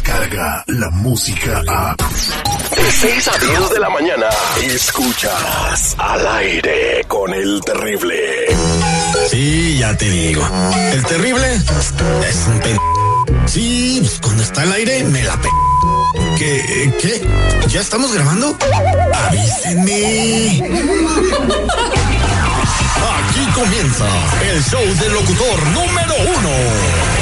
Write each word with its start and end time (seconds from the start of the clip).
llega 0.00 0.64
la 0.68 0.90
música 0.90 1.62
a... 1.68 1.94
De 1.96 2.92
6 2.92 3.28
a 3.28 3.38
10 3.38 3.70
de 3.70 3.78
la 3.78 3.90
mañana, 3.90 4.26
escuchas 4.62 5.94
al 5.98 6.26
aire 6.26 7.04
con 7.06 7.32
el 7.34 7.60
terrible. 7.60 8.46
Sí, 9.30 9.78
ya 9.78 9.96
te 9.96 10.08
digo. 10.08 10.48
El 10.92 11.04
terrible 11.04 11.54
es 11.56 12.46
un 12.46 12.60
pen... 12.60 12.78
Sí, 13.46 13.98
pues, 14.00 14.18
cuando 14.22 14.42
está 14.42 14.62
al 14.62 14.72
aire 14.72 15.04
me 15.04 15.22
la 15.24 15.36
pe... 15.40 15.48
¿Qué? 16.38 16.92
¿Qué? 17.00 17.28
¿Ya 17.68 17.80
estamos 17.80 18.12
grabando? 18.14 18.56
Avísenme. 19.28 20.62
Aquí 23.18 23.46
comienza 23.54 24.06
el 24.50 24.62
show 24.64 24.84
del 25.00 25.12
locutor 25.12 25.66
número 25.66 26.14
uno. 26.38 27.21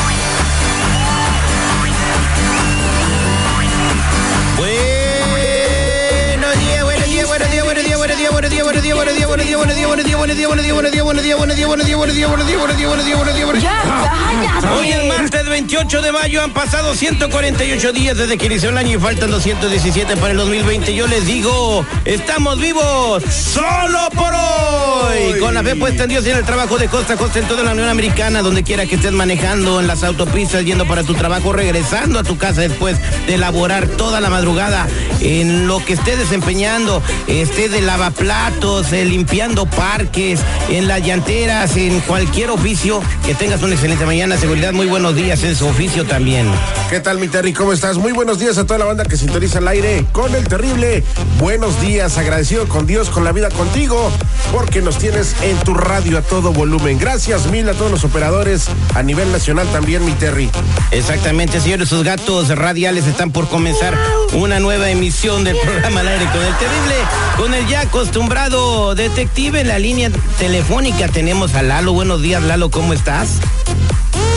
buenos 8.71 8.83
días, 8.83 8.95
buenos 8.95 9.15
días, 9.15 9.27
buenos 9.27 9.45
días, 9.45 9.57
buenos 9.57 9.75
días, 9.75 9.87
buenos 9.87 10.05
días, 10.05 10.17
buenos 10.17 10.37
días, 10.37 10.47
buenos 10.47 10.63
días, 10.63 11.05
buenos 11.05 11.23
días, 11.23 11.37
buenos 11.37 11.55
días, 11.57 11.67
buenos 11.67 11.85
días, 11.85 11.97
buenos 11.97 12.15
días, 12.15 12.29
buenos 12.29 12.47
días, 12.47 12.57
buenos 12.57 12.77
días, 12.77 12.87
buenos 12.87 13.05
días, 13.05 13.17
buenos 13.17 13.35
días, 13.35 13.45
buenos 13.45 13.61
días, 13.61 13.71
Hoy 14.77 14.91
es 14.91 15.05
martes 15.05 15.49
28 15.49 16.01
de 16.01 16.11
mayo, 16.11 16.41
han 16.41 16.51
pasado 16.51 16.95
148 16.95 17.91
días 17.91 18.17
desde 18.17 18.37
que 18.37 18.45
inició 18.45 18.69
el 18.69 18.77
año 18.77 18.97
y 18.97 18.99
faltan 18.99 19.29
217 19.29 20.15
para 20.17 20.31
el 20.31 20.37
2020. 20.37 20.95
Yo 20.95 21.07
les 21.07 21.25
digo, 21.25 21.85
estamos 22.05 22.59
vivos 22.59 23.23
solo 23.23 24.09
por 24.15 24.33
hoy. 24.33 25.39
Con 25.39 25.53
la 25.53 25.63
fe 25.63 25.75
puesta 25.75 26.03
en 26.03 26.09
Dios 26.09 26.25
y 26.25 26.29
en 26.29 26.37
el 26.37 26.45
trabajo 26.45 26.77
de 26.77 26.87
costa 26.87 27.13
a 27.15 27.17
costa 27.17 27.39
en 27.39 27.47
toda 27.47 27.63
la 27.63 27.71
Unión 27.73 27.89
Americana, 27.89 28.41
donde 28.41 28.63
quiera 28.63 28.85
que 28.85 28.95
estés 28.95 29.11
manejando, 29.11 29.79
en 29.81 29.87
las 29.87 30.03
autopistas, 30.03 30.63
yendo 30.63 30.87
para 30.87 31.03
tu 31.03 31.13
trabajo, 31.13 31.51
regresando 31.51 32.19
a 32.19 32.23
tu 32.23 32.37
casa 32.37 32.61
después 32.61 32.97
de 33.27 33.35
elaborar 33.35 33.87
toda 33.87 34.21
la 34.21 34.29
madrugada, 34.29 34.87
en 35.19 35.67
lo 35.67 35.83
que 35.83 35.93
estés 35.93 36.17
desempeñando, 36.17 37.03
esté 37.27 37.69
de 37.69 37.81
eh, 38.61 39.05
limpiando 39.05 39.65
parques, 39.65 40.39
en 40.69 40.87
las 40.87 41.03
llanteras, 41.03 41.75
en 41.77 41.99
cualquier 42.01 42.51
oficio, 42.51 43.01
que 43.25 43.33
tengas 43.33 43.63
una 43.63 43.73
excelente 43.73 44.05
mañana, 44.05 44.37
seguridad, 44.37 44.71
muy 44.71 44.85
buenos 44.85 45.15
días 45.15 45.41
en 45.43 45.55
su 45.55 45.65
oficio 45.65 46.05
también. 46.05 46.47
¿Qué 46.91 46.99
tal, 46.99 47.17
mi 47.17 47.27
Terry? 47.27 47.53
¿Cómo 47.53 47.73
estás? 47.73 47.97
Muy 47.97 48.11
buenos 48.11 48.37
días 48.37 48.59
a 48.59 48.65
toda 48.65 48.77
la 48.77 48.85
banda 48.85 49.03
que 49.05 49.17
sintoniza 49.17 49.57
el 49.59 49.67
aire 49.67 50.05
con 50.11 50.35
el 50.35 50.47
terrible. 50.47 51.03
Buenos 51.39 51.81
días, 51.81 52.19
agradecido 52.19 52.67
con 52.67 52.85
Dios, 52.85 53.09
con 53.09 53.23
la 53.23 53.31
vida 53.31 53.49
contigo, 53.49 54.11
porque 54.51 54.81
nos 54.81 54.99
tienes 54.99 55.35
en 55.41 55.57
tu 55.59 55.73
radio 55.73 56.19
a 56.19 56.21
todo 56.21 56.53
volumen. 56.53 56.99
Gracias 56.99 57.47
mil 57.47 57.67
a 57.67 57.73
todos 57.73 57.89
los 57.89 58.03
operadores 58.03 58.67
a 58.93 59.01
nivel 59.01 59.31
nacional 59.31 59.67
también, 59.71 60.05
mi 60.05 60.11
Terry. 60.11 60.51
Exactamente, 60.91 61.59
señores, 61.59 61.89
sus 61.89 62.03
gatos 62.03 62.49
radiales 62.49 63.07
están 63.07 63.31
por 63.31 63.47
comenzar 63.47 63.97
una 64.33 64.59
nueva 64.59 64.91
emisión 64.91 65.43
del 65.43 65.57
programa 65.57 66.01
al 66.01 66.09
aire 66.09 66.25
con 66.25 66.43
el 66.43 66.55
terrible, 66.57 66.95
con 67.37 67.53
el 67.55 67.67
ya 67.67 67.81
acostumbrado 67.81 68.50
detective 68.51 69.61
en 69.61 69.67
la 69.69 69.79
línea 69.79 70.09
telefónica. 70.37 71.07
Tenemos 71.07 71.55
a 71.55 71.61
Lalo. 71.61 71.93
Buenos 71.93 72.21
días, 72.21 72.43
Lalo, 72.43 72.69
¿cómo 72.69 72.93
estás? 72.93 73.39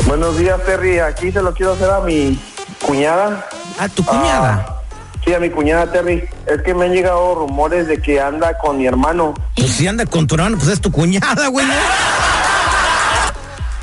Buenos 0.06 0.38
días, 0.38 0.62
Terry. 0.64 1.00
Aquí 1.00 1.32
se 1.32 1.42
lo 1.42 1.52
quiero 1.52 1.72
hacer 1.72 1.90
a 1.90 2.00
mi 2.00 2.38
cuñada. 2.86 3.46
A 3.78 3.88
tu 3.88 4.04
cuñada. 4.04 4.66
Ah, 4.68 4.82
sí, 5.24 5.34
a 5.34 5.40
mi 5.40 5.50
cuñada, 5.50 5.90
Terry. 5.90 6.28
Es 6.46 6.62
que 6.62 6.74
me 6.74 6.84
han 6.86 6.92
llegado 6.92 7.34
rumores 7.34 7.88
de 7.88 8.00
que 8.00 8.20
anda 8.20 8.56
con 8.58 8.78
mi 8.78 8.86
hermano. 8.86 9.34
Pues 9.56 9.72
si 9.72 9.86
anda 9.88 10.06
con 10.06 10.26
tu 10.26 10.36
hermano, 10.36 10.58
pues 10.58 10.70
es 10.70 10.80
tu 10.80 10.92
cuñada, 10.92 11.48
güey. 11.48 11.66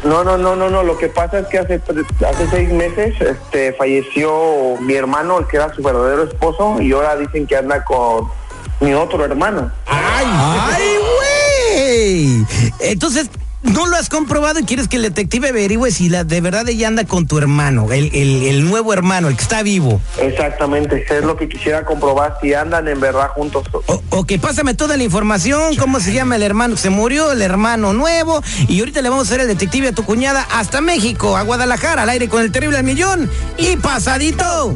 No, 0.04 0.24
no, 0.24 0.38
no, 0.38 0.56
no, 0.56 0.70
no. 0.70 0.84
Lo 0.84 0.98
que 0.98 1.10
pasa 1.10 1.40
es 1.40 1.48
que 1.48 1.60
hace, 1.60 1.76
hace 1.76 2.48
seis 2.50 2.72
meses 2.72 3.14
este, 3.20 3.74
falleció 3.74 4.78
mi 4.80 4.94
hermano, 4.94 5.40
el 5.40 5.48
que 5.48 5.58
era 5.58 5.74
su 5.76 5.84
verdadero 5.84 6.24
esposo, 6.24 6.82
y 6.82 6.94
ahora 6.94 7.18
dicen 7.18 7.46
que 7.46 7.58
anda 7.58 7.84
con 7.84 8.30
mi 8.82 8.94
otro 8.94 9.24
hermano. 9.24 9.72
¡Ay, 9.86 10.26
ay, 10.28 10.88
güey! 11.20 12.46
Entonces, 12.80 13.30
¿no 13.62 13.86
lo 13.86 13.96
has 13.96 14.10
comprobado 14.10 14.60
y 14.60 14.64
quieres 14.64 14.88
que 14.88 14.96
el 14.96 15.04
detective 15.04 15.50
averigüe 15.50 15.92
si 15.92 16.10
la, 16.10 16.24
de 16.24 16.42
verdad 16.42 16.68
ella 16.68 16.88
anda 16.88 17.06
con 17.06 17.28
tu 17.28 17.38
hermano, 17.38 17.92
el, 17.92 18.10
el, 18.14 18.44
el 18.44 18.68
nuevo 18.68 18.92
hermano, 18.92 19.28
el 19.28 19.36
que 19.36 19.44
está 19.44 19.62
vivo? 19.62 20.02
Exactamente. 20.20 21.06
Es 21.08 21.24
lo 21.24 21.38
que 21.38 21.48
quisiera 21.48 21.86
comprobar 21.86 22.38
si 22.42 22.54
andan 22.56 22.88
en 22.88 23.00
verdad 23.00 23.30
juntos. 23.30 23.68
O, 23.86 24.02
ok, 24.10 24.34
pásame 24.42 24.74
toda 24.74 24.98
la 24.98 25.04
información, 25.04 25.76
cómo 25.76 26.00
se 26.00 26.12
llama 26.14 26.36
el 26.36 26.44
hermano 26.44 26.74
que 26.76 26.82
se 26.82 26.90
murió, 26.90 27.32
el 27.32 27.42
hermano 27.42 27.94
nuevo, 27.94 28.42
y 28.68 28.80
ahorita 28.80 29.02
le 29.04 29.10
vamos 29.10 29.28
a 29.28 29.30
hacer 29.30 29.42
el 29.42 29.48
detective 29.48 29.90
a 29.90 29.92
tu 29.92 30.04
cuñada 30.04 30.48
hasta 30.52 30.82
México, 30.82 31.38
a 31.38 31.44
Guadalajara, 31.44 32.02
al 32.02 32.10
aire 32.10 32.28
con 32.28 32.42
el 32.42 32.52
terrible 32.52 32.78
al 32.78 32.84
millón 32.84 33.30
y 33.58 33.76
pasadito. 33.78 34.76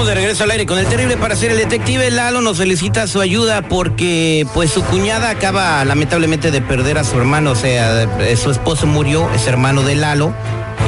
Estamos 0.00 0.14
de 0.14 0.22
regreso 0.22 0.44
al 0.44 0.50
aire 0.52 0.64
con 0.64 0.78
el 0.78 0.86
terrible 0.86 1.18
para 1.18 1.36
ser 1.36 1.50
el 1.50 1.58
detective. 1.58 2.10
Lalo 2.10 2.40
nos 2.40 2.56
solicita 2.56 3.06
su 3.06 3.20
ayuda 3.20 3.60
porque 3.60 4.46
pues 4.54 4.70
su 4.70 4.82
cuñada 4.82 5.28
acaba 5.28 5.84
lamentablemente 5.84 6.50
de 6.50 6.62
perder 6.62 6.96
a 6.96 7.04
su 7.04 7.18
hermano, 7.18 7.50
o 7.50 7.54
sea, 7.54 8.04
eh, 8.04 8.34
su 8.38 8.50
esposo 8.50 8.86
murió, 8.86 9.28
es 9.34 9.46
hermano 9.46 9.82
de 9.82 9.96
Lalo. 9.96 10.32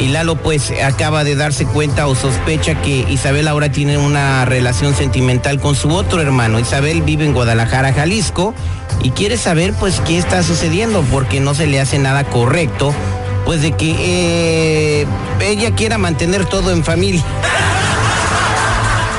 Y 0.00 0.08
Lalo 0.08 0.36
pues 0.36 0.72
acaba 0.82 1.24
de 1.24 1.36
darse 1.36 1.66
cuenta 1.66 2.06
o 2.06 2.14
sospecha 2.14 2.80
que 2.80 3.04
Isabel 3.10 3.48
ahora 3.48 3.70
tiene 3.70 3.98
una 3.98 4.46
relación 4.46 4.94
sentimental 4.94 5.60
con 5.60 5.74
su 5.74 5.90
otro 5.90 6.22
hermano. 6.22 6.58
Isabel 6.58 7.02
vive 7.02 7.26
en 7.26 7.34
Guadalajara, 7.34 7.92
Jalisco, 7.92 8.54
y 9.02 9.10
quiere 9.10 9.36
saber 9.36 9.74
pues 9.74 10.00
qué 10.06 10.16
está 10.16 10.42
sucediendo 10.42 11.04
porque 11.12 11.38
no 11.38 11.54
se 11.54 11.66
le 11.66 11.82
hace 11.82 11.98
nada 11.98 12.24
correcto, 12.24 12.94
pues 13.44 13.60
de 13.60 13.72
que 13.72 13.94
eh, 15.02 15.06
ella 15.42 15.74
quiera 15.74 15.98
mantener 15.98 16.46
todo 16.46 16.70
en 16.70 16.82
familia. 16.82 17.22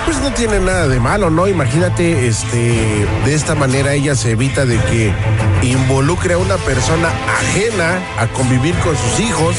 Pues 0.06 0.20
no 0.22 0.32
tiene 0.34 0.60
nada 0.60 0.88
de 0.88 1.00
malo, 1.00 1.30
¿no? 1.30 1.48
Imagínate, 1.48 2.28
este, 2.28 3.06
de 3.26 3.34
esta 3.34 3.56
manera 3.56 3.94
ella 3.94 4.16
se 4.16 4.32
evita 4.32 4.66
de 4.66 4.78
que 4.78 5.14
involucre 5.62 6.34
a 6.34 6.38
una 6.38 6.58
persona 6.58 7.10
ajena 7.40 8.00
a 8.20 8.28
convivir 8.28 8.76
con 8.80 8.96
sus 8.98 9.20
hijos. 9.20 9.56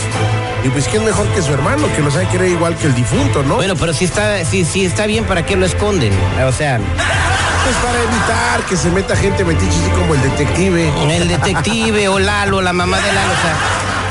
Y 0.62 0.69
pues 0.69 0.87
quién 0.88 1.05
mejor 1.05 1.26
que 1.29 1.43
su 1.43 1.52
hermano, 1.52 1.87
que 1.96 2.02
lo 2.02 2.11
sabe 2.11 2.26
querer 2.29 2.50
igual 2.50 2.76
que 2.76 2.87
el 2.87 2.94
difunto, 2.94 3.43
¿no? 3.43 3.56
Bueno, 3.56 3.75
pero 3.76 3.93
si 3.94 4.05
está, 4.05 4.44
si, 4.44 4.64
si 4.64 4.85
está 4.85 5.06
bien, 5.06 5.25
¿para 5.25 5.44
qué 5.46 5.56
lo 5.56 5.64
esconden? 5.67 6.12
O 6.47 6.52
sea, 6.52 6.79
Pues 6.79 7.76
para 7.76 7.99
evitar 8.02 8.61
que 8.69 8.76
se 8.76 8.90
meta 8.90 9.17
gente 9.17 9.44
metiche 9.44 9.70
así 9.73 9.90
como 9.90 10.14
el 10.14 10.23
detective. 10.23 10.93
el 11.11 11.29
detective 11.29 12.08
o 12.08 12.19
Lalo, 12.19 12.61
la 12.61 12.73
mamá 12.75 12.99
de 12.99 13.12
Lalo, 13.12 13.32
o 13.32 13.43
sea, 13.43 13.56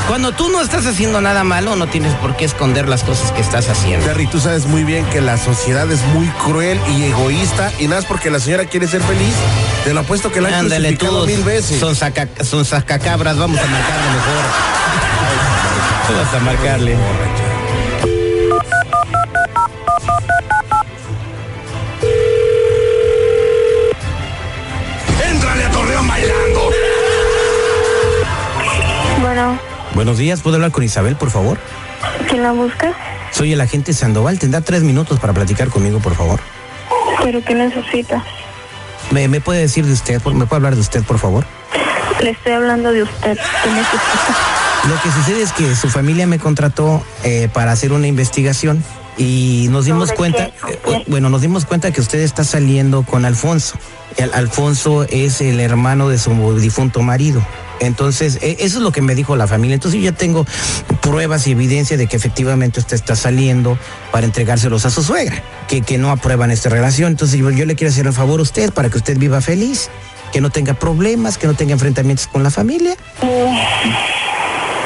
cuando 0.07 0.33
tú 0.33 0.49
no 0.49 0.61
estás 0.61 0.85
haciendo 0.85 1.21
nada 1.21 1.43
malo, 1.43 1.75
no 1.75 1.87
tienes 1.87 2.13
por 2.15 2.35
qué 2.35 2.43
esconder 2.45 2.89
las 2.89 3.03
cosas 3.03 3.31
que 3.31 3.41
estás 3.41 3.69
haciendo. 3.69 4.05
Terry, 4.05 4.27
tú 4.27 4.39
sabes 4.39 4.65
muy 4.65 4.83
bien 4.83 5.05
que 5.05 5.21
la 5.21 5.37
sociedad 5.37 5.89
es 5.91 6.01
muy 6.13 6.27
cruel 6.27 6.79
y 6.89 7.05
egoísta 7.05 7.71
y 7.79 7.87
nada 7.87 8.01
es 8.01 8.05
porque 8.05 8.29
la 8.29 8.39
señora 8.39 8.65
quiere 8.65 8.87
ser 8.87 9.01
feliz. 9.01 9.33
Te 9.85 9.93
lo 9.93 10.01
apuesto 10.01 10.31
que 10.31 10.41
la 10.41 10.59
han 10.59 10.67
crucificado 10.67 11.25
mil 11.25 11.43
veces. 11.43 11.79
Son, 11.79 11.95
saca, 11.95 12.27
sacacabras, 12.43 13.37
vamos 13.37 13.57
a 13.57 13.65
marcarle 13.65 14.09
mejor. 14.11 14.43
Vamos 16.09 16.33
a 16.33 16.39
marcarle. 16.39 16.97
¡Éntrale 25.31 25.63
a 25.63 25.71
Torreón 25.71 26.07
bailando! 26.07 26.52
Buenos 29.95 30.17
días, 30.17 30.41
¿puedo 30.41 30.55
hablar 30.55 30.71
con 30.71 30.83
Isabel, 30.83 31.15
por 31.15 31.29
favor? 31.29 31.57
¿Quién 32.29 32.43
la 32.43 32.51
busca? 32.51 32.93
Soy 33.31 33.53
el 33.53 33.61
agente 33.61 33.93
Sandoval. 33.93 34.39
¿Tendrá 34.39 34.61
tres 34.61 34.83
minutos 34.83 35.19
para 35.19 35.33
platicar 35.33 35.69
conmigo, 35.69 35.99
por 35.99 36.15
favor? 36.15 36.39
¿Pero 37.23 37.43
qué 37.43 37.53
necesita? 37.55 38.23
¿Me, 39.11 39.27
me 39.27 39.41
puede 39.41 39.61
decir 39.61 39.85
de 39.85 39.93
usted? 39.93 40.21
por- 40.21 40.33
¿Me 40.33 40.45
puede 40.45 40.57
hablar 40.57 40.75
de 40.75 40.81
usted, 40.81 41.03
por 41.03 41.19
favor? 41.19 41.45
Le 42.21 42.31
estoy 42.31 42.53
hablando 42.53 42.91
de 42.91 43.03
usted. 43.03 43.37
¿Qué 43.63 43.69
necesita? 43.69 44.37
Lo 44.87 45.01
que 45.01 45.11
sucede 45.11 45.41
es 45.41 45.51
que 45.53 45.75
su 45.75 45.89
familia 45.89 46.27
me 46.27 46.39
contrató 46.39 47.03
eh, 47.23 47.49
para 47.53 47.71
hacer 47.71 47.93
una 47.93 48.07
investigación 48.07 48.83
y 49.17 49.67
nos 49.69 49.85
dimos 49.85 50.09
¿Sobre 50.09 50.17
cuenta, 50.17 50.43
eh, 50.45 50.53
eh, 50.87 51.03
bueno, 51.07 51.29
nos 51.29 51.41
dimos 51.41 51.65
cuenta 51.65 51.91
que 51.91 52.01
usted 52.01 52.19
está 52.19 52.43
saliendo 52.43 53.03
con 53.03 53.25
Alfonso. 53.25 53.75
El- 54.17 54.33
Alfonso 54.33 55.03
es 55.09 55.41
el 55.41 55.59
hermano 55.59 56.09
de 56.09 56.17
su 56.17 56.31
difunto 56.59 57.01
marido. 57.01 57.45
Entonces, 57.79 58.37
eh, 58.41 58.57
eso 58.59 58.77
es 58.77 58.83
lo 58.83 58.91
que 58.91 59.01
me 59.01 59.13
dijo 59.15 59.35
la 59.35 59.45
familia. 59.47 59.73
Entonces 59.73 59.99
yo 59.99 60.05
ya 60.11 60.15
tengo 60.17 60.45
pruebas 61.01 61.47
y 61.47 61.51
evidencia 61.51 61.97
de 61.97 62.07
que 62.07 62.15
efectivamente 62.15 62.79
usted 62.79 62.95
está 62.95 63.15
saliendo 63.15 63.77
para 64.11 64.25
entregárselos 64.25 64.85
a 64.85 64.89
su 64.89 65.03
suegra, 65.03 65.41
que, 65.67 65.81
que 65.81 65.97
no 65.97 66.09
aprueban 66.11 66.49
esta 66.51 66.69
relación. 66.69 67.11
Entonces 67.11 67.39
yo, 67.39 67.49
yo 67.49 67.65
le 67.65 67.75
quiero 67.75 67.91
hacer 67.91 68.07
el 68.07 68.13
favor 68.13 68.39
a 68.39 68.43
usted 68.43 68.71
para 68.71 68.89
que 68.89 68.97
usted 68.97 69.17
viva 69.17 69.41
feliz, 69.41 69.89
que 70.31 70.39
no 70.39 70.49
tenga 70.49 70.73
problemas, 70.75 71.37
que 71.37 71.45
no 71.47 71.55
tenga 71.55 71.73
enfrentamientos 71.73 72.27
con 72.27 72.41
la 72.43 72.51
familia. 72.51 72.95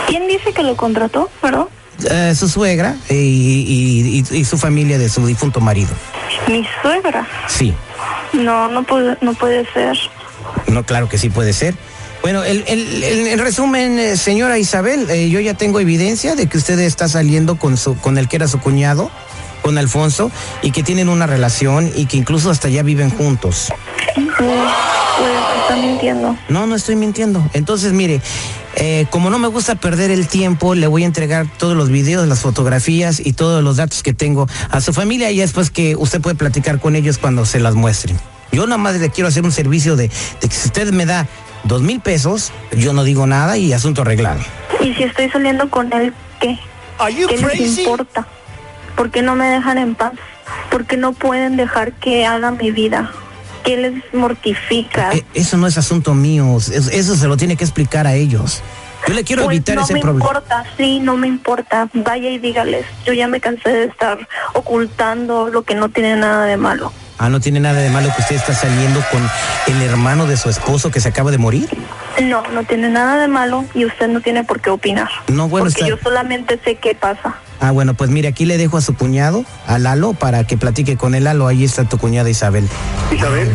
¿Quién 0.07 0.27
dice 0.27 0.53
que 0.53 0.63
lo 0.63 0.75
contrató? 0.75 1.29
¿Perdón? 1.41 1.67
Eh, 2.09 2.33
su 2.35 2.47
suegra 2.47 2.95
y, 3.09 3.13
y- 3.15 4.23
y- 4.31 4.37
y 4.37 4.45
su 4.45 4.57
familia 4.57 4.97
de 4.99 5.09
su 5.09 5.25
difunto 5.25 5.59
marido. 5.59 5.89
Mi 6.47 6.65
suegra. 6.81 7.27
Sí, 7.47 7.73
No, 8.33 8.67
no 8.67 8.83
puede, 8.83 9.17
no 9.21 9.33
puede 9.33 9.65
ser. 9.73 9.97
no, 10.67 10.83
claro 10.83 11.09
que 11.09 11.17
sí 11.17 11.29
puede 11.29 11.53
ser. 11.53 11.75
Bueno, 12.21 12.43
el, 12.43 12.63
el- 12.67 13.03
el- 13.03 13.27
en 13.27 13.39
resumen, 13.39 13.97
eh, 13.99 14.17
señora 14.17 14.57
Isabel, 14.59 15.09
eh, 15.09 15.29
yo 15.29 15.39
ya 15.39 15.53
tengo 15.55 15.79
evidencia 15.79 16.35
de 16.35 16.47
que 16.47 16.57
usted 16.57 16.77
está 16.79 17.07
saliendo 17.07 17.57
con, 17.57 17.77
su, 17.77 17.97
con 17.97 18.17
el 18.17 18.27
que 18.27 18.35
era 18.35 18.47
su 18.47 18.59
cuñado, 18.59 19.09
con 19.63 19.77
Alfonso, 19.77 20.29
y 20.61 20.71
que 20.71 20.83
tienen 20.83 21.09
una 21.09 21.25
relación 21.25 21.91
y 21.95 22.05
que 22.05 22.17
incluso 22.17 22.49
hasta 22.51 22.69
ya 22.69 22.83
viven 22.83 23.09
juntos. 23.09 23.71
Pues 24.15 24.49
está 25.67 25.75
mintiendo. 25.75 26.37
No, 26.49 26.65
no 26.65 26.75
estoy 26.75 26.95
mintiendo. 26.95 27.43
Entonces, 27.53 27.93
mire, 27.93 28.21
eh, 28.75 29.05
como 29.09 29.29
no 29.29 29.37
me 29.37 29.47
gusta 29.47 29.75
perder 29.75 30.11
el 30.11 30.27
tiempo, 30.27 30.75
le 30.75 30.87
voy 30.87 31.03
a 31.03 31.05
entregar 31.05 31.47
todos 31.57 31.75
los 31.75 31.89
videos, 31.89 32.27
las 32.27 32.41
fotografías 32.41 33.19
y 33.23 33.33
todos 33.33 33.63
los 33.63 33.77
datos 33.77 34.01
que 34.03 34.13
tengo 34.13 34.47
a 34.69 34.81
su 34.81 34.93
familia 34.93 35.29
y 35.31 35.39
después 35.39 35.69
que 35.69 35.95
usted 35.95 36.21
puede 36.21 36.35
platicar 36.35 36.79
con 36.79 36.95
ellos 36.95 37.17
cuando 37.17 37.45
se 37.45 37.59
las 37.59 37.75
muestren. 37.75 38.17
Yo 38.51 38.65
nada 38.65 38.77
más 38.77 38.95
le 38.95 39.09
quiero 39.09 39.27
hacer 39.27 39.43
un 39.43 39.51
servicio 39.51 39.95
de, 39.95 40.09
de 40.41 40.47
que 40.47 40.55
si 40.55 40.67
usted 40.67 40.91
me 40.91 41.05
da 41.05 41.27
dos 41.65 41.81
mil 41.81 41.99
pesos, 41.99 42.51
yo 42.71 42.93
no 42.93 43.03
digo 43.03 43.27
nada 43.27 43.57
y 43.57 43.73
asunto 43.73 44.03
arreglado. 44.03 44.39
¿Y 44.79 44.93
si 44.93 45.03
estoy 45.03 45.29
saliendo 45.29 45.69
con 45.69 45.91
él, 45.91 46.13
qué? 46.39 46.57
¿Qué 47.27 47.37
les 47.37 47.77
importa? 47.79 48.25
¿Por 48.95 49.11
qué 49.11 49.21
no 49.21 49.35
me 49.35 49.47
dejan 49.47 49.77
en 49.77 49.95
paz? 49.95 50.13
¿Por 50.71 50.85
qué 50.85 50.97
no 50.97 51.11
pueden 51.11 51.57
dejar 51.57 51.91
que 51.93 52.25
haga 52.25 52.51
mi 52.51 52.71
vida? 52.71 53.11
¿Qué 53.67 53.75
les 53.75 54.13
mortifica? 54.13 55.11
Eh, 55.11 55.25
eso 55.33 55.57
no 55.57 55.67
es 55.67 55.77
asunto 55.77 56.13
mío, 56.13 56.55
eso, 56.57 57.15
se 57.17 57.27
lo 57.27 57.35
tiene 57.35 57.57
que 57.57 57.65
explicar 57.65 58.07
a 58.07 58.13
ellos. 58.15 58.61
Yo 59.05 59.13
le 59.13 59.25
quiero 59.25 59.43
Pues 59.43 59.57
evitar 59.57 59.75
no 59.75 59.83
ese 59.83 59.93
me 59.93 59.99
problema. 59.99 60.25
importa, 60.25 60.63
sí, 60.77 60.99
no 61.01 61.17
me 61.17 61.27
importa. 61.27 61.89
Vaya 61.93 62.29
y 62.29 62.39
dígales. 62.39 62.85
Yo 63.05 63.11
ya 63.11 63.27
me 63.27 63.41
cansé 63.41 63.69
de 63.69 63.83
estar 63.85 64.25
ocultando 64.53 65.49
lo 65.49 65.63
que 65.63 65.75
no 65.75 65.89
tiene 65.89 66.15
nada 66.15 66.45
de 66.45 66.55
malo. 66.55 66.93
Ah, 67.17 67.27
no 67.29 67.39
tiene 67.41 67.59
nada 67.59 67.79
de 67.81 67.89
malo 67.89 68.09
que 68.15 68.21
usted 68.21 68.35
está 68.37 68.53
saliendo 68.53 69.01
con 69.11 69.21
el 69.75 69.81
hermano 69.81 70.27
de 70.27 70.37
su 70.37 70.49
esposo 70.49 70.89
que 70.91 70.99
se 71.01 71.09
acaba 71.09 71.31
de 71.31 71.37
morir. 71.37 71.67
No, 72.23 72.43
no 72.53 72.63
tiene 72.63 72.89
nada 72.89 73.19
de 73.19 73.27
malo 73.27 73.65
y 73.73 73.83
usted 73.85 74.07
no 74.07 74.21
tiene 74.21 74.43
por 74.45 74.61
qué 74.61 74.69
opinar. 74.69 75.09
No, 75.27 75.49
bueno, 75.49 75.65
porque 75.65 75.81
está- 75.81 75.89
yo 75.89 75.97
solamente 76.01 76.59
sé 76.63 76.75
qué 76.75 76.95
pasa. 76.95 77.35
Ah, 77.59 77.71
bueno, 77.71 77.93
pues 77.95 78.09
mire, 78.09 78.27
aquí 78.27 78.45
le 78.45 78.57
dejo 78.57 78.77
a 78.77 78.81
su 78.81 78.95
cuñado, 78.95 79.43
a 79.65 79.79
Lalo, 79.79 80.13
para 80.13 80.45
que 80.45 80.57
platique 80.57 80.95
con 80.97 81.15
el 81.15 81.23
Lalo. 81.25 81.47
Ahí 81.47 81.63
está 81.63 81.83
tu 81.89 81.97
cuñada 81.97 82.29
Isabel. 82.29 82.67
Isabel, 83.11 83.49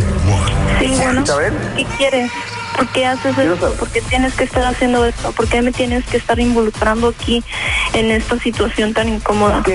Sí, 0.81 0.87
bueno. 0.97 1.23
Isabel. 1.23 1.53
¿Qué 1.77 1.85
quieres? 1.97 2.31
¿Por 2.77 2.89
qué 2.89 3.07
haces 3.07 3.37
esto? 3.37 3.73
¿Por 3.75 3.89
qué 3.91 4.01
tienes 4.01 4.33
que 4.35 4.45
estar 4.45 4.65
haciendo 4.65 5.05
esto? 5.05 5.31
¿Por 5.33 5.47
qué 5.47 5.61
me 5.63 5.73
tienes 5.73 6.05
que 6.07 6.17
estar 6.17 6.41
involucrando 6.41 7.09
aquí 7.09 7.45
en 7.93 8.11
esta 8.11 8.39
situación 8.39 8.95
tan 8.95 9.09
incómoda? 9.09 9.63
que 9.63 9.75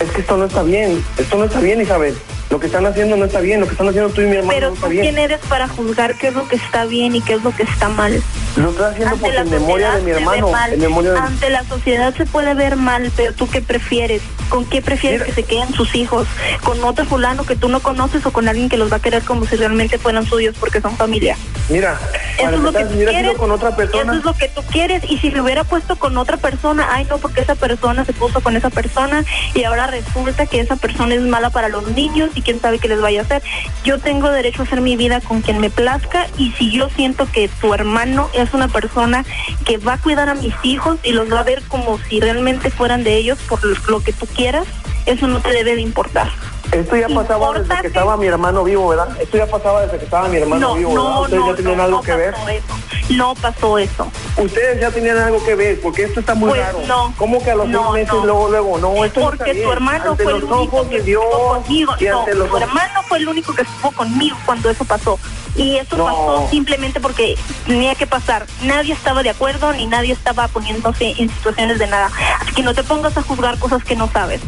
es 0.00 0.10
que 0.10 0.20
esto 0.20 0.36
no 0.36 0.44
está 0.44 0.62
bien. 0.62 1.02
Esto 1.16 1.38
no 1.38 1.44
está 1.44 1.60
bien, 1.60 1.80
Isabel. 1.80 2.14
Lo 2.54 2.60
que 2.60 2.66
están 2.66 2.86
haciendo 2.86 3.16
no 3.16 3.24
está 3.24 3.40
bien. 3.40 3.58
Lo 3.58 3.66
que 3.66 3.72
están 3.72 3.88
haciendo 3.88 4.10
tú 4.10 4.20
y 4.20 4.26
mi 4.26 4.36
hermano 4.36 4.52
Pero 4.54 4.68
no 4.68 4.74
está 4.74 4.86
tú 4.86 4.92
bien. 4.92 5.02
quién 5.02 5.18
eres 5.18 5.40
para 5.48 5.66
juzgar 5.66 6.14
qué 6.14 6.28
es 6.28 6.34
lo 6.34 6.46
que 6.46 6.54
está 6.54 6.84
bien 6.84 7.16
y 7.16 7.20
qué 7.20 7.32
es 7.32 7.42
lo 7.42 7.50
que 7.50 7.64
está 7.64 7.88
mal. 7.88 8.22
Lo 8.54 8.70
estoy 8.70 8.84
haciendo 8.92 9.08
Ante 9.14 9.20
porque 9.22 9.34
la 9.34 9.40
en 9.40 9.50
memoria 9.50 9.90
de 9.96 10.02
mi 10.02 10.10
hermano. 10.12 10.50
mal. 10.52 10.72
En 10.72 10.78
memoria 10.80 11.10
de... 11.14 11.18
Ante 11.18 11.50
la 11.50 11.64
sociedad 11.64 12.14
se 12.14 12.26
puede 12.26 12.54
ver 12.54 12.76
mal, 12.76 13.10
pero 13.16 13.32
tú 13.32 13.48
qué 13.50 13.60
prefieres? 13.60 14.22
¿Con 14.50 14.64
qué 14.66 14.82
prefieres 14.82 15.22
Mira. 15.22 15.34
que 15.34 15.42
se 15.42 15.42
queden 15.48 15.74
sus 15.74 15.96
hijos? 15.96 16.28
¿Con 16.62 16.84
otro 16.84 17.04
fulano 17.04 17.42
que 17.44 17.56
tú 17.56 17.68
no 17.68 17.80
conoces 17.80 18.24
o 18.24 18.32
con 18.32 18.46
alguien 18.46 18.68
que 18.68 18.76
los 18.76 18.92
va 18.92 18.98
a 18.98 19.00
querer 19.00 19.24
como 19.24 19.46
si 19.46 19.56
realmente 19.56 19.98
fueran 19.98 20.24
suyos 20.24 20.54
porque 20.60 20.80
son 20.80 20.96
familia? 20.96 21.36
Mira, 21.70 21.98
Eso 22.36 22.44
para 22.44 22.56
es 22.56 22.62
lo 22.62 22.72
que 22.72 22.78
empezar, 22.80 22.82
tú 22.84 22.88
si 22.90 22.94
hubiera 22.96 23.12
quieres. 23.12 23.30
sido 23.30 23.40
con 23.40 23.50
otra 23.50 23.74
persona. 23.74 24.02
Eso 24.02 24.12
es 24.18 24.24
lo 24.24 24.34
que 24.34 24.48
tú 24.48 24.62
quieres. 24.70 25.02
Y 25.10 25.18
si 25.18 25.30
me 25.30 25.40
hubiera 25.40 25.64
puesto 25.64 25.96
con 25.96 26.16
otra 26.18 26.36
persona, 26.36 26.86
ay 26.90 27.06
no, 27.08 27.18
porque 27.18 27.40
esa 27.40 27.54
persona 27.54 28.04
se 28.04 28.12
puso 28.12 28.42
con 28.42 28.54
esa 28.56 28.68
persona 28.70 29.24
y 29.54 29.64
ahora 29.64 29.86
resulta 29.86 30.44
que 30.46 30.60
esa 30.60 30.76
persona 30.76 31.14
es 31.14 31.22
mala 31.22 31.48
para 31.50 31.68
los 31.68 31.88
niños 31.88 32.30
y 32.34 32.42
quién 32.42 32.60
sabe 32.60 32.78
qué 32.78 32.88
les 32.88 33.00
vaya 33.00 33.20
a 33.20 33.24
hacer. 33.24 33.42
Yo 33.82 33.98
tengo 33.98 34.30
derecho 34.30 34.62
a 34.62 34.64
hacer 34.66 34.82
mi 34.82 34.96
vida 34.96 35.20
con 35.22 35.40
quien 35.40 35.58
me 35.58 35.70
plazca 35.70 36.26
y 36.36 36.52
si 36.52 36.70
yo 36.70 36.90
siento 36.90 37.26
que 37.32 37.48
tu 37.48 37.72
hermano 37.72 38.28
es 38.34 38.52
una 38.52 38.68
persona 38.68 39.24
que 39.64 39.78
va 39.78 39.94
a 39.94 39.98
cuidar 39.98 40.28
a 40.28 40.34
mis 40.34 40.54
hijos 40.64 40.98
y 41.02 41.12
los 41.12 41.32
va 41.32 41.40
a 41.40 41.44
ver 41.44 41.62
como 41.68 41.98
si 42.10 42.20
realmente 42.20 42.70
fueran 42.70 43.04
de 43.04 43.16
ellos 43.16 43.38
por 43.48 43.64
lo 43.88 44.00
que 44.02 44.12
tú 44.12 44.26
quieras, 44.26 44.66
eso 45.06 45.26
no 45.28 45.40
te 45.40 45.50
debe 45.52 45.76
de 45.76 45.80
importar. 45.80 46.28
Esto 46.72 46.96
ya 46.96 47.08
pasaba 47.08 47.58
desde 47.58 47.80
que 47.82 47.86
estaba 47.86 48.16
mi 48.16 48.26
hermano 48.26 48.64
vivo, 48.64 48.88
¿verdad? 48.88 49.08
Esto 49.20 49.36
ya 49.36 49.46
pasaba 49.46 49.82
desde 49.82 49.98
que 49.98 50.04
estaba 50.04 50.28
mi 50.28 50.38
hermano 50.38 50.68
No, 50.70 50.74
vivo, 50.74 50.90
¿verdad? 50.90 51.04
no, 51.04 51.20
Ustedes 51.20 51.40
no, 51.40 51.50
ya 51.50 51.56
tenían 51.56 51.80
algo 51.80 52.02
que 52.02 52.14
ver. 52.16 52.32
pasó 52.34 52.48
eso. 52.48 52.74
No 53.10 53.34
pasó 53.34 53.78
eso. 53.78 54.06
Ustedes 54.38 54.80
ya 54.80 54.90
tenían 54.90 55.18
algo 55.18 55.44
que 55.44 55.54
ver, 55.54 55.80
porque 55.80 56.04
esto 56.04 56.20
está 56.20 56.34
muy 56.34 56.48
Pues 56.50 56.60
raro. 56.62 56.78
no. 56.88 57.14
¿Cómo 57.16 57.42
que 57.42 57.50
a 57.50 57.54
los 57.54 57.66
seis 57.66 57.78
meses 57.92 58.14
no. 58.14 58.24
luego, 58.24 58.48
luego? 58.48 58.78
No, 58.78 59.04
esto 59.04 59.20
está 59.20 59.30
Porque 59.36 59.52
bien. 59.52 59.66
tu 59.66 59.72
hermano 59.72 60.10
ante 60.12 60.22
fue 60.24 60.32
los 60.32 60.42
el 60.42 60.52
único 60.52 60.76
ojos 60.76 60.88
que 60.88 60.98
de 60.98 61.02
Dios 61.04 61.24
estuvo 61.24 61.48
conmigo. 61.48 61.92
y 62.00 62.04
No, 62.06 62.18
ante 62.20 62.34
los 62.34 62.48
tu 62.50 62.56
hermano 62.56 63.02
fue 63.08 63.18
el 63.18 63.28
único 63.28 63.54
que 63.54 63.62
estuvo 63.62 63.92
conmigo 63.92 64.36
cuando 64.44 64.70
eso 64.70 64.84
pasó. 64.84 65.18
Y 65.56 65.76
eso 65.76 65.96
No. 65.96 66.04
pasó 66.04 66.48
simplemente 66.50 67.00
porque 67.00 67.36
tenía 67.66 67.94
que 67.94 68.06
pasar. 68.06 68.46
Nadie 68.62 68.92
estaba 68.92 69.22
de 69.22 69.30
acuerdo 69.30 69.72
ni 69.72 69.86
nadie 69.86 70.12
estaba 70.12 70.48
poniéndose 70.48 71.14
en 71.18 71.30
situaciones 71.30 71.78
de 71.78 71.86
nada. 71.86 72.10
Así 72.40 72.52
que 72.54 72.62
no 72.62 72.74
te 72.74 72.82
pongas 72.82 73.16
a 73.16 73.22
juzgar 73.22 73.58
cosas 73.58 73.84
que 73.84 73.94
no 73.96 74.10
sabes. 74.12 74.40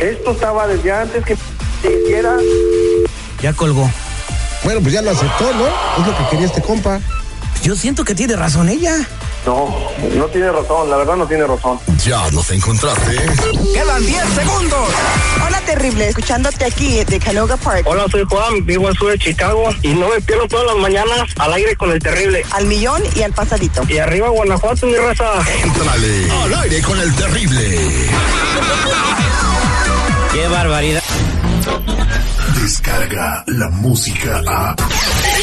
Esto 0.00 0.30
estaba 0.32 0.66
desde 0.66 0.90
antes 0.92 1.24
que 1.24 1.36
se 1.82 1.92
hiciera. 2.02 2.36
Ya 3.42 3.52
colgó. 3.52 3.90
Bueno, 4.64 4.80
pues 4.80 4.92
ya 4.94 5.02
lo 5.02 5.10
aceptó, 5.10 5.52
¿no? 5.54 5.66
Es 5.66 6.06
lo 6.06 6.16
que 6.16 6.28
quería 6.30 6.46
este 6.46 6.62
compa. 6.62 7.00
Yo 7.62 7.76
siento 7.76 8.04
que 8.04 8.14
tiene 8.14 8.34
razón 8.36 8.68
ella. 8.68 8.94
No, 9.48 9.66
no 10.14 10.26
tiene 10.26 10.52
razón, 10.52 10.90
la 10.90 10.98
verdad 10.98 11.16
no 11.16 11.26
tiene 11.26 11.46
razón. 11.46 11.80
Ya 12.04 12.30
nos 12.32 12.50
encontraste. 12.50 13.16
Quedan 13.72 14.04
10 14.04 14.22
segundos. 14.34 14.90
Hola, 15.46 15.58
terrible. 15.62 16.08
Escuchándote 16.10 16.66
aquí 16.66 17.02
de 17.02 17.18
Canoga 17.18 17.56
Park. 17.56 17.86
Hola, 17.86 18.04
soy 18.10 18.24
Juan, 18.28 18.66
vivo 18.66 18.88
al 18.88 18.96
sur 18.98 19.10
de 19.10 19.18
Chicago 19.18 19.70
y 19.80 19.94
no 19.94 20.10
me 20.10 20.20
pierdo 20.20 20.46
todas 20.48 20.66
las 20.66 20.76
mañanas 20.76 21.30
al 21.38 21.54
aire 21.54 21.74
con 21.76 21.90
el 21.90 21.98
terrible. 21.98 22.44
Al 22.50 22.66
millón 22.66 23.02
y 23.16 23.22
al 23.22 23.32
pasadito. 23.32 23.80
Y 23.88 23.96
arriba 23.96 24.28
Guanajuato, 24.28 24.86
mi 24.86 24.96
raza. 24.96 25.32
Entrale 25.64 26.30
al 26.30 26.54
aire 26.64 26.82
con 26.82 27.00
el 27.00 27.14
terrible. 27.14 27.78
Qué 30.30 30.46
barbaridad. 30.48 31.02
Descarga 32.60 33.44
la 33.46 33.70
música 33.70 34.42
a. 34.46 34.76